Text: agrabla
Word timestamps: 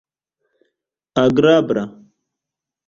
agrabla 1.23 1.83